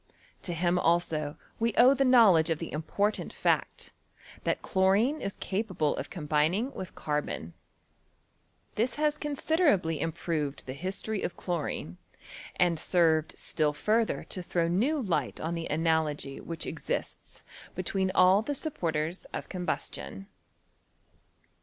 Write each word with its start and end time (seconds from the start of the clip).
To 0.41 0.53
him 0.55 0.79
also 0.79 1.37
we 1.59 1.75
owe 1.77 1.93
the 1.93 2.03
knowledge 2.03 2.49
of 2.49 2.57
the 2.57 2.71
important 2.71 3.31
fact, 3.31 3.91
that 4.45 4.63
chlorine 4.63 5.21
is 5.21 5.35
capable 5.35 5.95
of 5.95 6.09
combining 6.09 6.73
with 6.73 6.95
carbon. 6.95 7.53
This 8.73 8.95
has 8.95 9.15
con 9.15 9.35
siderably 9.35 9.99
improved 10.01 10.65
the 10.65 10.73
history 10.73 11.21
of 11.21 11.37
chlorine 11.37 11.99
and 12.55 12.79
served 12.79 13.37
still 13.37 13.73
further 13.73 14.23
to 14.29 14.41
throw 14.41 14.67
new 14.67 14.99
light 14.99 15.39
on 15.39 15.53
the 15.53 15.67
analogy 15.69 16.41
which 16.41 16.65
exists 16.65 17.43
between 17.75 18.09
all 18.15 18.41
the 18.41 18.55
supporters 18.55 19.25
of 19.33 19.49
combustion. 19.49 20.25